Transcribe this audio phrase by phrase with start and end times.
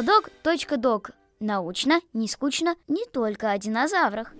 [0.00, 1.10] Диплодок.док.
[1.40, 4.32] Научно, не скучно, не только о динозаврах.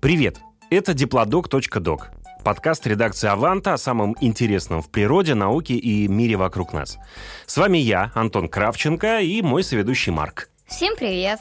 [0.00, 0.38] Привет!
[0.70, 2.08] Это диплодок.док.
[2.42, 6.96] Подкаст редакции «Аванта» о самом интересном в природе, науке и мире вокруг нас.
[7.44, 10.48] С вами я, Антон Кравченко, и мой соведущий Марк.
[10.66, 11.40] Всем привет!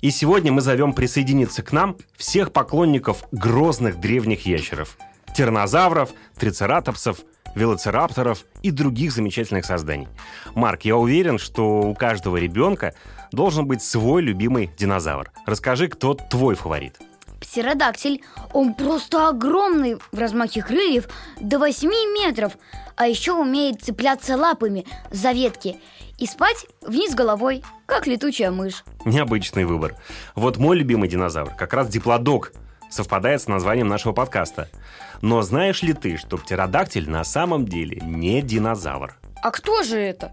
[0.00, 4.98] И сегодня мы зовем присоединиться к нам всех поклонников грозных древних ящеров.
[5.32, 7.18] Тираннозавров, трицератопсов,
[7.54, 10.08] велоцирапторов и других замечательных созданий.
[10.54, 12.94] Марк, я уверен, что у каждого ребенка
[13.32, 15.30] должен быть свой любимый динозавр.
[15.46, 16.98] Расскажи, кто твой фаворит?
[17.40, 18.22] Птеродактиль.
[18.52, 21.08] Он просто огромный в размахе крыльев
[21.40, 22.56] до 8 метров,
[22.96, 25.76] а еще умеет цепляться лапами за ветки
[26.18, 28.84] и спать вниз головой, как летучая мышь.
[29.04, 29.96] Необычный выбор.
[30.34, 32.52] Вот мой любимый динозавр, как раз диплодок,
[32.94, 34.68] совпадает с названием нашего подкаста.
[35.20, 39.16] Но знаешь ли ты, что птеродактиль на самом деле не динозавр?
[39.42, 40.32] А кто же это?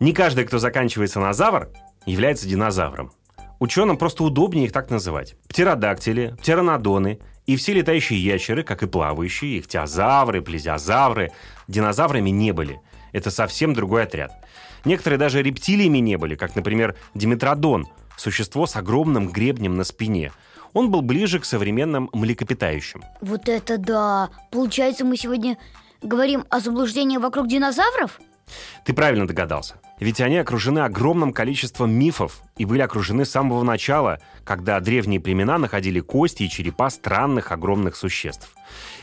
[0.00, 1.68] Не каждый, кто заканчивается на завр,
[2.06, 3.12] является динозавром.
[3.58, 5.36] Ученым просто удобнее их так называть.
[5.48, 11.30] Птеродактили, птеранодоны и все летающие ящеры, как и плавающие, ихтиозавры, плезиозавры,
[11.68, 12.80] динозаврами не были.
[13.12, 14.32] Это совсем другой отряд.
[14.84, 17.86] Некоторые даже рептилиями не были, как, например, диметродон,
[18.16, 20.32] существо с огромным гребнем на спине.
[20.72, 23.02] Он был ближе к современным млекопитающим.
[23.20, 24.30] Вот это да!
[24.50, 25.58] Получается, мы сегодня
[26.02, 28.20] говорим о заблуждении вокруг динозавров?
[28.84, 29.76] Ты правильно догадался.
[29.98, 35.58] Ведь они окружены огромным количеством мифов и были окружены с самого начала, когда древние племена
[35.58, 38.54] находили кости и черепа странных огромных существ.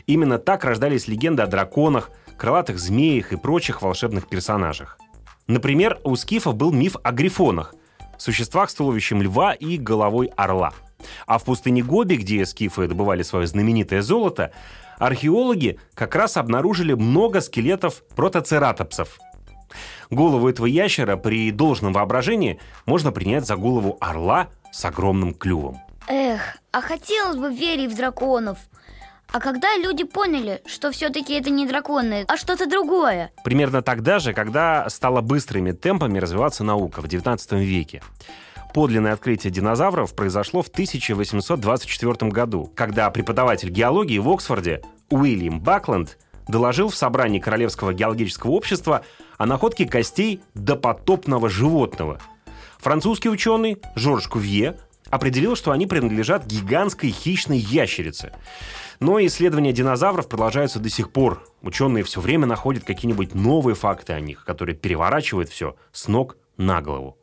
[0.06, 4.98] Именно так рождались легенды о драконах, крылатых змеях и прочих волшебных персонажах.
[5.46, 7.74] Например, у скифов был миф о грифонах,
[8.16, 10.72] существах с туловищем льва и головой орла.
[11.26, 14.52] А в пустыне Гоби, где скифы добывали свое знаменитое золото,
[14.98, 19.18] археологи как раз обнаружили много скелетов протоцератопсов,
[20.10, 25.80] Голову этого ящера при должном воображении можно принять за голову орла с огромным клювом.
[26.08, 28.58] Эх, а хотелось бы верить в драконов.
[29.32, 33.32] А когда люди поняли, что все-таки это не драконы, а что-то другое?
[33.42, 38.02] Примерно тогда же, когда стала быстрыми темпами развиваться наука в 19 веке.
[38.74, 46.18] Подлинное открытие динозавров произошло в 1824 году, когда преподаватель геологии в Оксфорде Уильям Бакленд
[46.48, 49.02] доложил в собрании Королевского геологического общества
[49.38, 52.18] о находке костей допотопного животного.
[52.78, 54.76] Французский ученый Жорж Кувье
[55.08, 58.32] определил, что они принадлежат гигантской хищной ящерице.
[58.98, 61.44] Но исследования динозавров продолжаются до сих пор.
[61.62, 66.82] Ученые все время находят какие-нибудь новые факты о них, которые переворачивают все с ног на
[66.82, 67.16] голову.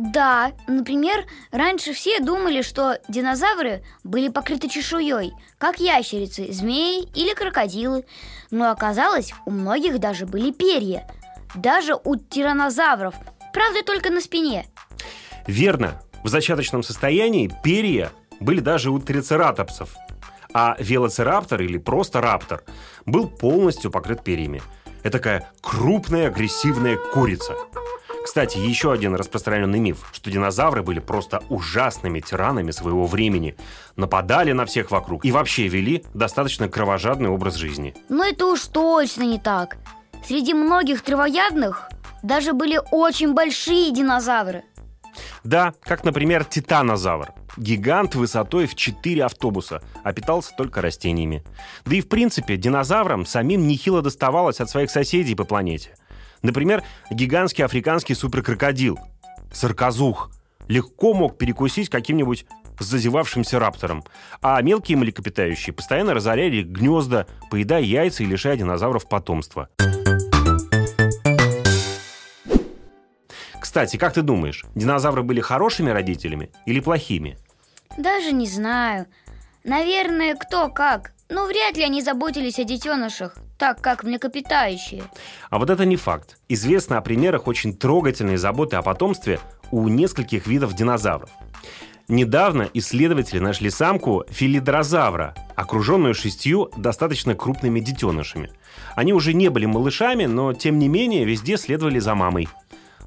[0.00, 8.06] Да, например, раньше все думали, что динозавры были покрыты чешуей, как ящерицы, змеи или крокодилы.
[8.50, 11.06] Но оказалось, у многих даже были перья.
[11.54, 13.14] Даже у тиранозавров,
[13.52, 14.66] правда, только на спине.
[15.46, 16.00] Верно.
[16.24, 19.94] В зачаточном состоянии перья были даже у трицератопсов.
[20.54, 22.64] А велоцираптор или просто раптор
[23.04, 24.62] был полностью покрыт перьями.
[25.02, 27.54] Это такая крупная агрессивная курица–
[28.24, 33.56] кстати, еще один распространенный миф, что динозавры были просто ужасными тиранами своего времени,
[33.96, 37.94] нападали на всех вокруг и вообще вели достаточно кровожадный образ жизни.
[38.08, 39.78] Но это уж точно не так.
[40.26, 41.88] Среди многих травоядных
[42.22, 44.64] даже были очень большие динозавры.
[45.42, 47.32] Да, как, например, титанозавр.
[47.56, 51.42] Гигант высотой в 4 автобуса, а питался только растениями.
[51.84, 55.96] Да и в принципе динозаврам самим нехило доставалось от своих соседей по планете.
[56.42, 58.98] Например, гигантский африканский суперкрокодил,
[59.52, 60.30] сарказух,
[60.68, 62.46] легко мог перекусить каким-нибудь
[62.78, 64.04] зазевавшимся раптором,
[64.40, 69.68] а мелкие млекопитающие постоянно разоряли гнезда, поедая яйца и лишая динозавров потомства.
[73.60, 77.38] Кстати, как ты думаешь, динозавры были хорошими родителями или плохими?
[77.98, 79.06] Даже не знаю.
[79.62, 81.12] Наверное, кто как.
[81.28, 85.02] Но вряд ли они заботились о детенышах так как млекопитающие.
[85.50, 86.38] А вот это не факт.
[86.48, 89.38] Известно о примерах очень трогательной заботы о потомстве
[89.70, 91.30] у нескольких видов динозавров.
[92.08, 98.50] Недавно исследователи нашли самку филидрозавра, окруженную шестью достаточно крупными детенышами.
[98.96, 102.48] Они уже не были малышами, но тем не менее везде следовали за мамой.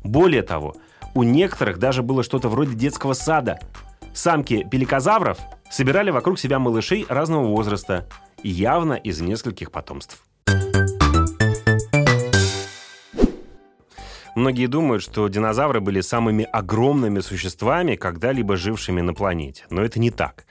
[0.03, 0.75] Более того,
[1.15, 3.59] у некоторых даже было что-то вроде детского сада.
[4.13, 5.39] Самки пеликозавров
[5.71, 8.07] собирали вокруг себя малышей разного возраста,
[8.43, 10.23] явно из нескольких потомств.
[14.35, 19.63] Многие думают, что динозавры были самыми огромными существами, когда-либо жившими на планете.
[19.69, 20.45] Но это не так.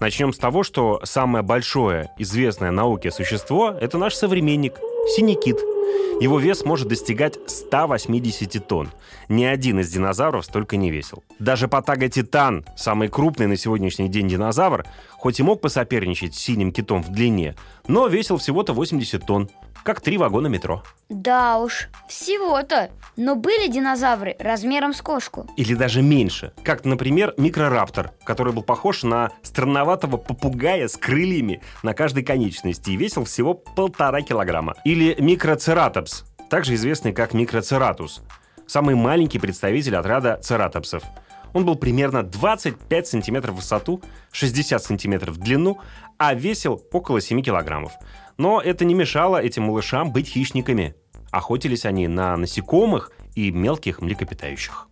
[0.00, 4.74] Начнем с того, что самое большое известное науке существо– это наш современник
[5.16, 5.58] синий кит.
[6.20, 8.90] Его вес может достигать 180 тонн.
[9.28, 11.22] Ни один из динозавров столько не весил.
[11.38, 16.72] Даже Патага Титан, самый крупный на сегодняшний день динозавр, хоть и мог посоперничать с синим
[16.72, 17.54] китом в длине,
[17.88, 19.50] но весил всего-то 80 тонн
[19.88, 20.82] как три вагона метро.
[21.08, 22.90] Да уж, всего-то.
[23.16, 25.48] Но были динозавры размером с кошку.
[25.56, 26.52] Или даже меньше.
[26.62, 32.96] Как, например, микрораптор, который был похож на странноватого попугая с крыльями на каждой конечности и
[32.96, 34.74] весил всего полтора килограмма.
[34.84, 38.20] Или микроцератопс, также известный как микроцератус.
[38.66, 41.02] Самый маленький представитель отряда цератопсов.
[41.52, 44.02] Он был примерно 25 сантиметров в высоту,
[44.32, 45.78] 60 сантиметров в длину,
[46.18, 47.92] а весил около 7 килограммов.
[48.36, 50.94] Но это не мешало этим малышам быть хищниками.
[51.30, 54.88] Охотились они на насекомых и мелких млекопитающих.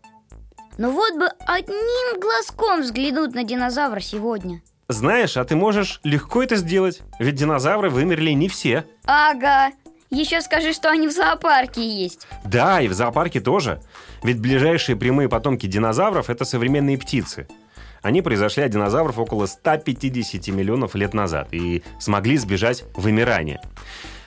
[0.79, 4.63] Ну вот бы одним глазком взглянуть на динозавра сегодня.
[4.89, 8.85] Знаешь, а ты можешь легко это сделать, ведь динозавры вымерли не все.
[9.05, 9.73] Ага,
[10.11, 12.27] еще скажи, что они в зоопарке есть.
[12.45, 13.81] Да, и в зоопарке тоже.
[14.23, 17.47] Ведь ближайшие прямые потомки динозавров– это современные птицы–
[18.07, 23.61] они произошли от динозавров около 150 миллионов лет назад и смогли сбежать вымирания.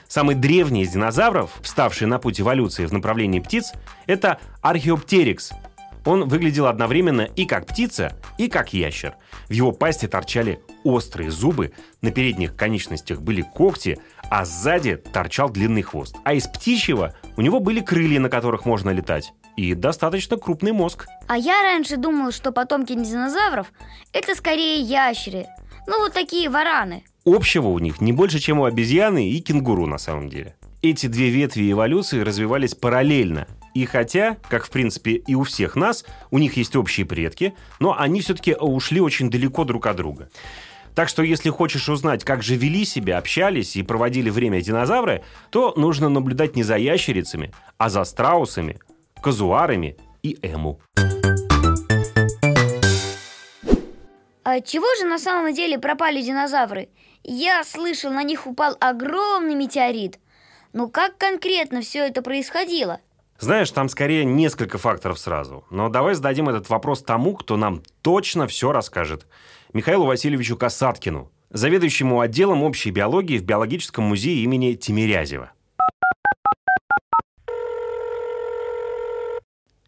[0.06, 3.72] Самый древний из динозавров, вставший на путь эволюции в направлении птиц,
[4.06, 5.52] это археоптерикс.
[6.10, 9.14] Он выглядел одновременно и как птица, и как ящер.
[9.48, 11.70] В его пасти торчали острые зубы,
[12.02, 16.16] на передних конечностях были когти, а сзади торчал длинный хвост.
[16.24, 21.06] А из птичьего у него были крылья, на которых можно летать и достаточно крупный мозг.
[21.28, 23.68] А я раньше думал, что потомки динозавров–
[24.12, 25.46] это скорее ящеры.
[25.86, 27.04] Ну, вот такие вараны.
[27.24, 30.56] Общего у них не больше, чем у обезьяны и кенгуру на самом деле.
[30.82, 33.46] Эти две ветви эволюции развивались параллельно.
[33.74, 37.98] И хотя, как в принципе и у всех нас, у них есть общие предки, но
[37.98, 40.28] они все-таки ушли очень далеко друг от друга.
[40.94, 45.72] Так что если хочешь узнать, как же вели себя, общались и проводили время динозавры, то
[45.76, 48.80] нужно наблюдать не за ящерицами, а за страусами,
[49.22, 50.80] казуарами и эму.
[54.42, 56.88] А чего же на самом деле пропали динозавры?
[57.22, 60.18] Я слышал, на них упал огромный метеорит.
[60.72, 63.00] Но как конкретно все это происходило?
[63.40, 65.64] Знаешь, там скорее несколько факторов сразу.
[65.70, 69.26] Но давай зададим этот вопрос тому, кто нам точно все расскажет.
[69.72, 75.52] Михаилу Васильевичу Касаткину, заведующему отделом общей биологии в Биологическом музее имени Тимирязева.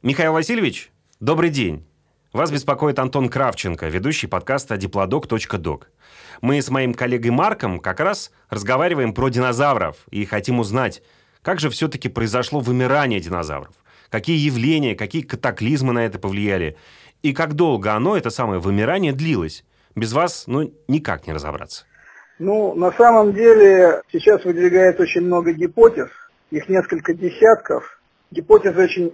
[0.02, 0.90] Михаил Васильевич,
[1.20, 1.86] добрый день.
[2.32, 5.82] Вас беспокоит Антон Кравченко, ведущий подкаста diplodok.doc.
[6.40, 11.02] Мы с моим коллегой Марком как раз разговариваем про динозавров и хотим узнать,
[11.42, 13.74] как же все-таки произошло вымирание динозавров,
[14.10, 16.76] какие явления, какие катаклизмы на это повлияли,
[17.22, 19.64] и как долго оно, это самое вымирание, длилось.
[19.94, 21.84] Без вас, ну, никак не разобраться.
[22.38, 26.08] Ну, на самом деле, сейчас выдвигается очень много гипотез,
[26.50, 28.00] их несколько десятков.
[28.30, 29.12] Гипотезы очень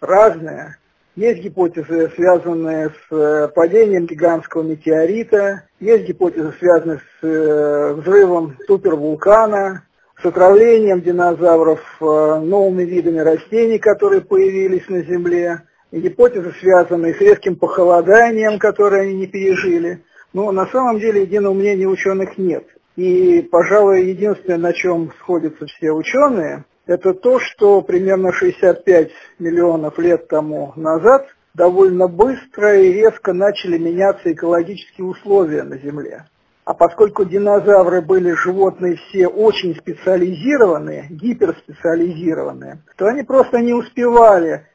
[0.00, 0.76] разные.
[1.16, 9.84] Есть гипотезы, связанные с э, падением гигантского метеорита, есть гипотезы, связанные с э, взрывом супервулкана,
[10.22, 17.20] с отравлением динозавров э, новыми видами растений, которые появились на Земле, и гипотезы, связанные с
[17.20, 20.04] резким похолоданием, которое они не пережили.
[20.32, 22.64] Но на самом деле единого мнения ученых нет.
[22.96, 30.28] И, пожалуй, единственное, на чем сходятся все ученые, это то, что примерно 65 миллионов лет
[30.28, 36.24] тому назад довольно быстро и резко начали меняться экологические условия на Земле.
[36.64, 44.66] А поскольку динозавры были животные все очень специализированные, гиперспециализированные, то они просто не успевали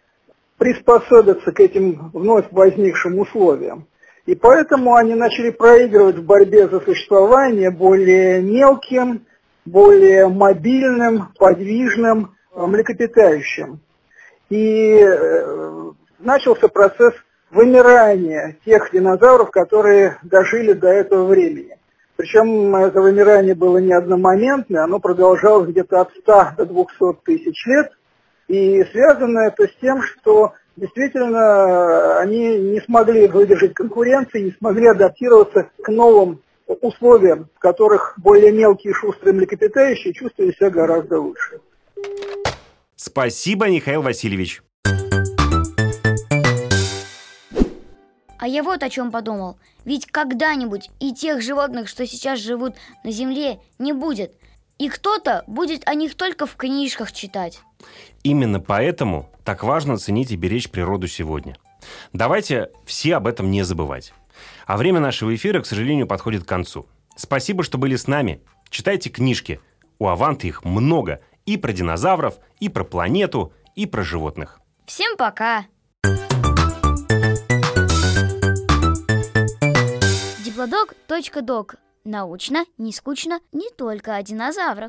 [0.58, 3.88] приспособиться к этим вновь возникшим условиям.
[4.26, 9.26] И поэтому они начали проигрывать в борьбе за существование более мелким,
[9.66, 13.80] более мобильным, подвижным млекопитающим.
[14.50, 17.14] И э, начался процесс
[17.52, 21.78] вымирания тех динозавров, которые дожили до этого времени.
[22.16, 27.92] Причем это вымирание было не одномоментное, оно продолжалось где-то от 100 до 200 тысяч лет.
[28.48, 35.70] И связано это с тем, что действительно они не смогли выдержать конкуренции, не смогли адаптироваться
[35.82, 41.60] к новым условиям, в которых более мелкие шустрые млекопитающие чувствовали себя гораздо лучше.
[42.96, 44.64] Спасибо, Михаил Васильевич.
[48.48, 49.60] А я вот о чем подумал.
[49.84, 54.36] Ведь когда-нибудь и тех животных, что сейчас живут на Земле, не будет.
[54.78, 57.60] И кто-то будет о них только в книжках читать.
[58.24, 61.58] Именно поэтому так важно ценить и беречь природу сегодня.
[62.14, 64.14] Давайте все об этом не забывать.
[64.66, 66.86] А время нашего эфира, к сожалению, подходит к концу.
[67.18, 68.42] Спасибо, что были с нами.
[68.70, 69.60] Читайте книжки.
[70.00, 71.20] У Аванты их много.
[71.46, 74.62] И про динозавров, и про планету, и про животных.
[74.86, 75.66] Всем пока!
[80.58, 81.76] Диплодок.док.
[82.04, 84.86] Научно, не скучно, не только о динозаврах.